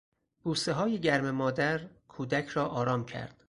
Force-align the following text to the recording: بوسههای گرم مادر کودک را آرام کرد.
بوسههای 0.43 0.99
گرم 0.99 1.31
مادر 1.31 1.81
کودک 2.07 2.47
را 2.47 2.67
آرام 2.67 3.05
کرد. 3.05 3.37